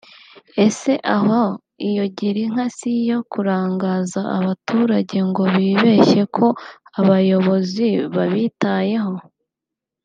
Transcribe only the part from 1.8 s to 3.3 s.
iyo girinka s’iyo